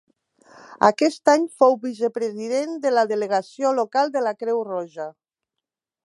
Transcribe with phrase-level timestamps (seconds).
[0.87, 5.07] Aquest any fou vicepresident de la Delegació local de la Creu Roja.